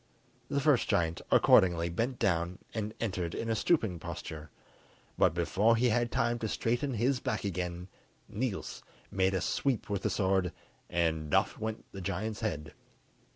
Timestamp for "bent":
1.89-2.17